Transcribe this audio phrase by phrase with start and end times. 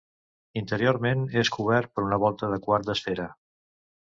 [0.61, 3.29] Interiorment és cobert per una volta de quart d'esfera.